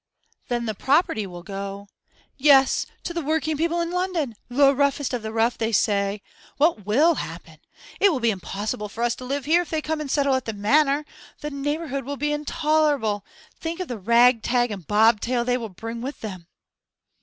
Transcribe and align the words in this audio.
'Then 0.47 0.65
the 0.65 0.73
property 0.73 1.27
will 1.27 1.43
go' 1.43 1.87
'Yes, 2.35 2.87
to 3.03 3.13
the 3.13 3.21
working 3.21 3.55
people 3.55 3.79
in 3.79 3.91
London; 3.91 4.33
the 4.49 4.73
roughest 4.73 5.13
of 5.13 5.21
the 5.21 5.31
rough, 5.31 5.59
they 5.59 5.71
say! 5.71 6.23
What 6.57 6.87
will 6.87 7.13
happen? 7.17 7.59
It 7.99 8.11
will 8.11 8.19
be 8.19 8.31
impossible 8.31 8.89
for 8.89 9.03
us 9.03 9.13
to 9.17 9.25
live 9.25 9.45
here 9.45 9.61
if 9.61 9.69
they 9.69 9.79
come 9.79 10.01
and 10.01 10.09
settle 10.09 10.33
at 10.33 10.45
the 10.45 10.53
Manor. 10.53 11.05
The 11.41 11.51
neighbourhood 11.51 12.03
will 12.03 12.17
be 12.17 12.33
intolerable. 12.33 13.23
Think 13.59 13.79
of 13.79 13.89
the 13.89 13.99
rag 13.99 14.41
tag 14.41 14.71
and 14.71 14.87
bobtail 14.87 15.45
they 15.45 15.55
will 15.55 15.69
bring 15.69 16.01
with 16.01 16.21
them! 16.21 16.47